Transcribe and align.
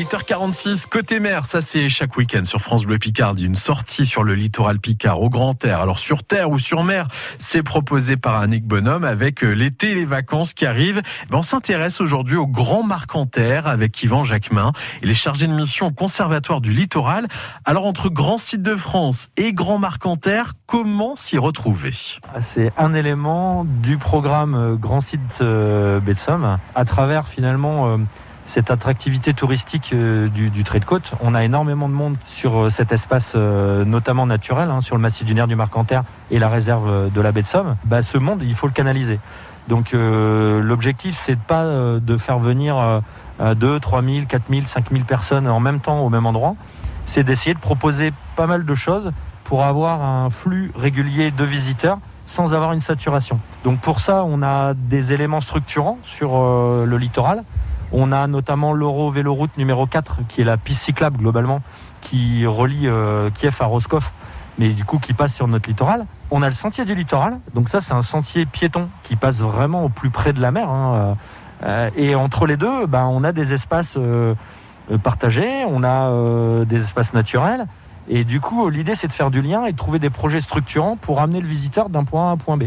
8h46, 0.00 0.86
côté 0.86 1.20
mer, 1.20 1.44
ça 1.44 1.60
c'est 1.60 1.90
chaque 1.90 2.16
week-end 2.16 2.44
sur 2.44 2.62
France 2.62 2.86
Bleu 2.86 2.98
Picardie, 2.98 3.44
une 3.44 3.54
sortie 3.54 4.06
sur 4.06 4.24
le 4.24 4.34
littoral 4.34 4.80
Picard 4.80 5.20
au 5.20 5.28
grand 5.28 5.62
air. 5.62 5.80
Alors 5.80 5.98
sur 5.98 6.22
terre 6.22 6.50
ou 6.50 6.58
sur 6.58 6.84
mer, 6.84 7.06
c'est 7.38 7.62
proposé 7.62 8.16
par 8.16 8.36
Annick 8.36 8.64
Bonhomme 8.64 9.04
avec 9.04 9.44
euh, 9.44 9.50
l'été 9.50 9.90
et 9.90 9.94
les 9.94 10.06
vacances 10.06 10.54
qui 10.54 10.64
arrivent. 10.64 11.02
Ben, 11.28 11.36
on 11.36 11.42
s'intéresse 11.42 12.00
aujourd'hui 12.00 12.36
au 12.36 12.46
Grand 12.46 12.82
Marcanterre 12.82 13.66
avec 13.66 14.02
Yvan 14.02 14.24
Jacquemin. 14.24 14.72
Il 15.02 15.10
est 15.10 15.14
chargé 15.14 15.46
de 15.46 15.52
mission 15.52 15.88
au 15.88 15.92
Conservatoire 15.92 16.62
du 16.62 16.72
Littoral. 16.72 17.28
Alors 17.66 17.84
entre 17.84 18.08
Grand 18.08 18.38
Site 18.38 18.62
de 18.62 18.76
France 18.76 19.28
et 19.36 19.52
Grand 19.52 19.78
Marcanterre, 19.78 20.54
comment 20.64 21.14
s'y 21.14 21.36
retrouver? 21.36 21.92
Ah, 22.34 22.40
C'est 22.40 22.72
un 22.78 22.94
élément 22.94 23.66
du 23.66 23.98
programme 23.98 24.54
euh, 24.54 24.76
Grand 24.76 25.02
Site 25.02 25.20
euh, 25.42 26.00
Baie 26.00 26.14
à 26.74 26.84
travers 26.86 27.28
finalement 27.28 27.98
cette 28.44 28.70
attractivité 28.70 29.34
touristique 29.34 29.90
euh, 29.92 30.28
du, 30.28 30.64
trait 30.64 30.80
de 30.80 30.84
côte. 30.84 31.12
On 31.20 31.34
a 31.34 31.44
énormément 31.44 31.88
de 31.88 31.94
monde 31.94 32.16
sur 32.24 32.64
euh, 32.64 32.70
cet 32.70 32.92
espace, 32.92 33.34
euh, 33.36 33.84
notamment 33.84 34.26
naturel, 34.26 34.70
hein, 34.70 34.80
sur 34.80 34.96
le 34.96 35.02
massif 35.02 35.24
du 35.24 35.34
Nerf 35.34 35.46
du 35.46 35.56
Marcanterre 35.56 36.02
et 36.30 36.38
la 36.38 36.48
réserve 36.48 37.10
de 37.12 37.20
la 37.20 37.32
baie 37.32 37.42
de 37.42 37.46
Somme. 37.46 37.76
Bah, 37.84 38.02
ce 38.02 38.18
monde, 38.18 38.42
il 38.42 38.54
faut 38.54 38.66
le 38.66 38.72
canaliser. 38.72 39.20
Donc 39.68 39.92
l'objectif, 39.92 41.16
c'est 41.24 41.38
pas 41.38 41.64
de 41.64 42.16
faire 42.16 42.40
venir 42.40 43.02
2, 43.38 43.78
3 43.78 44.02
000, 44.02 44.26
4 44.26 44.42
000, 44.48 44.62
5 44.64 44.90
000 44.90 45.04
personnes 45.04 45.46
en 45.46 45.60
même 45.60 45.78
temps 45.78 46.00
au 46.00 46.08
même 46.08 46.26
endroit. 46.26 46.56
C'est 47.06 47.22
d'essayer 47.22 47.54
de 47.54 47.60
proposer 47.60 48.12
pas 48.34 48.48
mal 48.48 48.64
de 48.64 48.74
choses 48.74 49.12
pour 49.44 49.64
avoir 49.64 50.02
un 50.02 50.28
flux 50.28 50.72
régulier 50.74 51.30
de 51.30 51.44
visiteurs 51.44 51.98
sans 52.26 52.52
avoir 52.52 52.72
une 52.72 52.80
saturation. 52.80 53.38
Donc 53.62 53.78
pour 53.78 54.00
ça, 54.00 54.24
on 54.24 54.42
a 54.42 54.74
des 54.74 55.12
éléments 55.12 55.40
structurants 55.40 55.98
sur 56.02 56.32
le 56.32 56.96
littoral. 56.96 57.44
On 57.92 58.12
a 58.12 58.26
notamment 58.26 58.72
l'Euro 58.72 59.10
Véloroute 59.10 59.56
numéro 59.56 59.86
4, 59.86 60.20
qui 60.28 60.40
est 60.40 60.44
la 60.44 60.56
piste 60.56 60.84
cyclable 60.84 61.18
globalement, 61.18 61.60
qui 62.00 62.46
relie 62.46 62.86
euh, 62.86 63.30
Kiev 63.30 63.56
à 63.60 63.64
Roscoff, 63.64 64.12
mais 64.58 64.68
du 64.70 64.84
coup 64.84 64.98
qui 64.98 65.12
passe 65.12 65.34
sur 65.34 65.48
notre 65.48 65.68
littoral. 65.68 66.06
On 66.30 66.42
a 66.42 66.46
le 66.46 66.54
sentier 66.54 66.84
du 66.84 66.94
littoral, 66.94 67.40
donc 67.54 67.68
ça 67.68 67.80
c'est 67.80 67.92
un 67.92 68.02
sentier 68.02 68.46
piéton 68.46 68.88
qui 69.02 69.16
passe 69.16 69.40
vraiment 69.40 69.84
au 69.84 69.88
plus 69.88 70.10
près 70.10 70.32
de 70.32 70.40
la 70.40 70.52
mer. 70.52 70.70
Hein, 70.70 71.16
euh, 71.64 71.90
et 71.96 72.14
entre 72.14 72.46
les 72.46 72.56
deux, 72.56 72.86
ben, 72.86 73.06
on 73.06 73.24
a 73.24 73.32
des 73.32 73.52
espaces 73.52 73.96
euh, 73.98 74.34
partagés, 75.02 75.64
on 75.68 75.82
a 75.82 76.64
des 76.64 76.76
espaces 76.76 77.12
naturels. 77.12 77.66
Et 78.08 78.24
du 78.24 78.40
coup, 78.40 78.70
l'idée 78.70 78.94
c'est 78.94 79.08
de 79.08 79.12
faire 79.12 79.30
du 79.30 79.42
lien 79.42 79.66
et 79.66 79.72
de 79.72 79.76
trouver 79.76 79.98
des 79.98 80.10
projets 80.10 80.40
structurants 80.40 80.96
pour 80.96 81.20
amener 81.20 81.40
le 81.40 81.46
visiteur 81.46 81.88
d'un 81.88 82.04
point 82.04 82.26
A 82.26 82.30
à 82.30 82.32
un 82.32 82.36
point 82.36 82.56
B. 82.56 82.64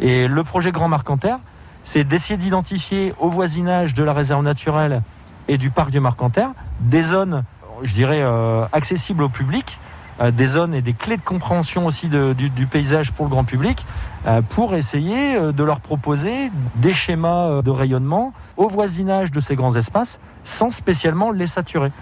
Et 0.00 0.28
le 0.28 0.44
projet 0.44 0.72
Grand 0.72 0.88
Marcanterre, 0.88 1.38
c'est 1.82 2.04
d'essayer 2.04 2.36
d'identifier 2.36 3.14
au 3.18 3.28
voisinage 3.28 3.94
de 3.94 4.04
la 4.04 4.12
réserve 4.12 4.42
naturelle 4.42 5.02
et 5.48 5.58
du 5.58 5.70
parc 5.70 5.90
du 5.90 6.00
Marcanterre 6.00 6.50
des 6.80 7.02
zones, 7.02 7.44
je 7.82 7.92
dirais, 7.92 8.22
euh, 8.22 8.64
accessibles 8.72 9.22
au 9.22 9.28
public, 9.28 9.78
euh, 10.20 10.30
des 10.30 10.46
zones 10.46 10.74
et 10.74 10.82
des 10.82 10.92
clés 10.92 11.16
de 11.16 11.22
compréhension 11.22 11.86
aussi 11.86 12.08
du, 12.08 12.66
paysage 12.66 13.12
pour 13.12 13.24
le 13.26 13.30
grand 13.30 13.44
public, 13.44 13.84
euh, 14.26 14.42
pour 14.42 14.74
essayer 14.74 15.38
de 15.52 15.64
leur 15.64 15.80
proposer 15.80 16.50
des 16.76 16.92
schémas 16.92 17.62
de 17.62 17.70
rayonnement 17.70 18.32
au 18.56 18.68
voisinage 18.68 19.30
de 19.30 19.40
ces 19.40 19.56
grands 19.56 19.74
espaces, 19.74 20.20
sans 20.44 20.70
spécialement 20.70 21.30
les 21.30 21.46
saturer. 21.46 21.92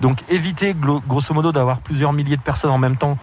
Donc 0.00 0.22
éviter 0.28 0.74
grosso 0.74 1.34
modo 1.34 1.52
d'avoir 1.52 1.80
plusieurs 1.80 2.12
milliers 2.12 2.36
de 2.36 2.42
personnes 2.42 2.70
en 2.70 2.78
même 2.78 2.96
temps 2.96 3.18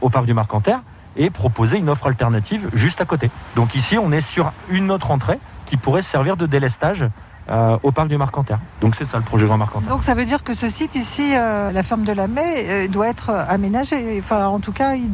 au 0.00 0.10
parc 0.10 0.26
du 0.26 0.34
Marcanterre 0.34 0.82
et 1.16 1.30
proposer 1.30 1.78
une 1.78 1.88
offre 1.88 2.06
alternative 2.06 2.68
juste 2.72 3.00
à 3.00 3.04
côté. 3.04 3.30
Donc 3.56 3.74
ici, 3.74 3.98
on 3.98 4.12
est 4.12 4.20
sur 4.20 4.52
une 4.68 4.90
autre 4.90 5.10
entrée 5.10 5.40
qui 5.70 5.76
pourrait 5.76 6.02
servir 6.02 6.36
de 6.36 6.46
délestage 6.46 7.06
euh, 7.48 7.78
au 7.84 7.92
parc 7.92 8.08
du 8.08 8.18
Marcanterre. 8.18 8.58
Donc 8.80 8.96
c'est 8.96 9.04
ça 9.04 9.18
le 9.18 9.22
projet 9.22 9.46
Grand 9.46 9.56
Marcanterre. 9.56 9.88
Donc 9.88 10.02
ça 10.02 10.14
veut 10.14 10.24
dire 10.24 10.42
que 10.42 10.52
ce 10.52 10.68
site 10.68 10.96
ici, 10.96 11.32
euh, 11.32 11.70
la 11.70 11.82
ferme 11.84 12.02
de 12.02 12.12
la 12.12 12.26
Mai, 12.26 12.66
euh, 12.68 12.88
doit 12.88 13.08
être 13.08 13.30
aménagé. 13.30 14.18
Enfin, 14.18 14.46
en 14.46 14.58
tout 14.58 14.72
cas, 14.72 14.96
il 14.96 15.10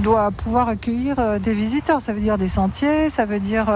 doit 0.00 0.30
pouvoir 0.30 0.68
accueillir 0.68 1.38
des 1.40 1.52
visiteurs. 1.52 2.00
Ça 2.00 2.14
veut 2.14 2.20
dire 2.20 2.38
des 2.38 2.48
sentiers, 2.48 3.10
ça 3.10 3.26
veut 3.26 3.38
dire 3.38 3.66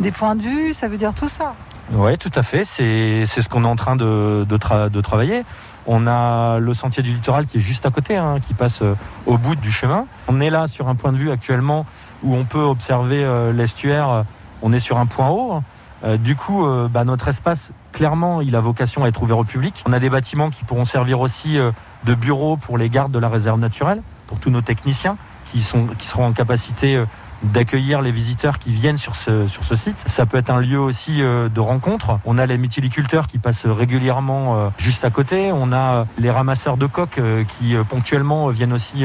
des 0.00 0.12
points 0.12 0.34
de 0.34 0.42
vue, 0.42 0.72
ça 0.72 0.88
veut 0.88 0.96
dire 0.96 1.12
tout 1.12 1.28
ça. 1.28 1.54
Oui, 1.92 2.16
tout 2.16 2.32
à 2.34 2.42
fait. 2.42 2.64
C'est 2.64 3.26
ce 3.26 3.48
qu'on 3.50 3.64
est 3.64 3.68
en 3.68 3.76
train 3.76 3.96
de, 3.96 4.46
de, 4.48 5.00
travailler. 5.00 5.44
On 5.86 6.06
a 6.06 6.58
le 6.58 6.72
sentier 6.72 7.02
du 7.02 7.12
littoral 7.12 7.44
qui 7.44 7.58
est 7.58 7.60
juste 7.60 7.84
à 7.84 7.90
côté, 7.90 8.16
hein, 8.16 8.38
qui 8.40 8.54
passe 8.54 8.82
au 9.26 9.36
bout 9.36 9.56
du 9.56 9.70
chemin. 9.70 10.06
On 10.28 10.40
est 10.40 10.50
là 10.50 10.66
sur 10.66 10.88
un 10.88 10.94
point 10.94 11.12
de 11.12 11.18
vue 11.18 11.30
actuellement 11.30 11.84
où 12.22 12.34
on 12.34 12.44
peut 12.44 12.62
observer 12.62 13.26
l'estuaire 13.54 14.24
on 14.62 14.72
est 14.72 14.78
sur 14.78 14.98
un 14.98 15.06
point 15.06 15.28
haut. 15.28 15.62
Euh, 16.04 16.16
du 16.16 16.36
coup, 16.36 16.66
euh, 16.66 16.88
bah, 16.88 17.04
notre 17.04 17.28
espace, 17.28 17.72
clairement, 17.92 18.40
il 18.40 18.54
a 18.56 18.60
vocation 18.60 19.04
à 19.04 19.08
être 19.08 19.22
ouvert 19.22 19.38
au 19.38 19.44
public. 19.44 19.82
On 19.86 19.92
a 19.92 19.98
des 19.98 20.10
bâtiments 20.10 20.50
qui 20.50 20.64
pourront 20.64 20.84
servir 20.84 21.20
aussi 21.20 21.58
euh, 21.58 21.70
de 22.04 22.14
bureaux 22.14 22.56
pour 22.56 22.78
les 22.78 22.88
gardes 22.88 23.12
de 23.12 23.18
la 23.18 23.28
réserve 23.28 23.58
naturelle, 23.58 24.02
pour 24.26 24.38
tous 24.38 24.50
nos 24.50 24.60
techniciens 24.60 25.16
qui, 25.46 25.62
sont, 25.62 25.86
qui 25.98 26.06
seront 26.06 26.26
en 26.26 26.32
capacité 26.32 27.02
d'accueillir 27.42 28.02
les 28.02 28.10
visiteurs 28.10 28.58
qui 28.58 28.72
viennent 28.72 28.96
sur 28.96 29.14
ce, 29.14 29.46
sur 29.46 29.64
ce 29.64 29.74
site. 29.74 29.96
Ça 30.06 30.26
peut 30.26 30.38
être 30.38 30.50
un 30.50 30.60
lieu 30.60 30.80
aussi 30.80 31.18
de 31.18 31.60
rencontre. 31.60 32.18
On 32.24 32.36
a 32.36 32.46
les 32.46 32.58
mytiliculteurs 32.58 33.28
qui 33.28 33.38
passent 33.38 33.66
régulièrement 33.66 34.72
juste 34.78 35.04
à 35.04 35.10
côté. 35.10 35.52
On 35.52 35.72
a 35.72 36.06
les 36.18 36.32
ramasseurs 36.32 36.76
de 36.76 36.86
coques 36.86 37.20
qui 37.48 37.76
ponctuellement 37.88 38.48
viennent 38.48 38.72
aussi 38.72 39.04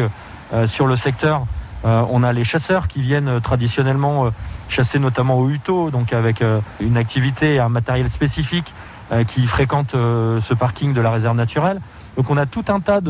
sur 0.65 0.87
le 0.87 0.95
secteur 0.95 1.45
euh, 1.85 2.03
on 2.09 2.23
a 2.23 2.33
les 2.33 2.43
chasseurs 2.43 2.87
qui 2.87 3.01
viennent 3.01 3.27
euh, 3.27 3.39
traditionnellement 3.39 4.25
euh, 4.25 4.29
chasser 4.69 4.99
notamment 4.99 5.37
au 5.39 5.49
Uto, 5.49 5.89
donc 5.91 6.13
avec 6.13 6.43
une 6.79 6.95
activité 6.95 7.55
et 7.55 7.59
un 7.59 7.67
matériel 7.67 8.09
spécifique 8.09 8.73
qui 9.27 9.45
fréquentent 9.45 9.91
ce 9.91 10.53
parking 10.53 10.93
de 10.93 11.01
la 11.01 11.11
réserve 11.11 11.35
naturelle. 11.35 11.81
Donc 12.15 12.29
on 12.29 12.37
a 12.37 12.45
tout 12.45 12.63
un 12.69 12.79
tas 12.79 13.01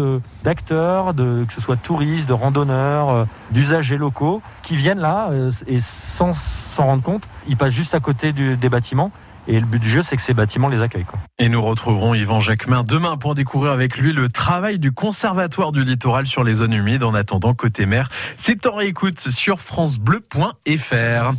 d'acteurs, 0.43 1.13
que 1.15 1.53
ce 1.53 1.61
soit 1.61 1.75
touristes, 1.75 2.27
de 2.27 2.33
randonneurs, 2.33 3.27
d'usagers 3.51 3.97
locaux, 3.97 4.41
qui 4.63 4.75
viennent 4.75 4.99
là 4.99 5.29
et 5.67 5.79
sans 5.79 6.31
s'en 6.75 6.85
rendre 6.85 7.03
compte, 7.03 7.27
ils 7.47 7.55
passent 7.55 7.73
juste 7.73 7.93
à 7.93 7.99
côté 7.99 8.33
des 8.33 8.69
bâtiments 8.69 9.11
et 9.47 9.59
le 9.59 9.65
but 9.65 9.79
du 9.79 9.89
jeu, 9.89 10.01
c'est 10.01 10.15
que 10.15 10.21
ces 10.21 10.33
bâtiments 10.33 10.69
les 10.69 10.81
accueillent. 10.81 11.05
Et 11.39 11.49
nous 11.49 11.61
retrouverons 11.61 12.13
Yvan 12.13 12.39
Jacquemin 12.39 12.83
demain 12.83 13.17
pour 13.17 13.35
découvrir 13.35 13.71
avec 13.71 13.97
lui 13.97 14.13
le 14.13 14.29
travail 14.29 14.79
du 14.79 14.91
Conservatoire 14.91 15.71
du 15.71 15.83
littoral 15.83 16.27
sur 16.27 16.43
les 16.43 16.55
zones 16.55 16.73
humides. 16.73 17.03
En 17.03 17.13
attendant, 17.13 17.53
côté 17.53 17.85
mer, 17.85 18.09
c'est 18.37 18.65
en 18.67 18.75
réécoute 18.75 19.19
sur 19.19 19.59
FranceBleu.fr. 19.59 21.33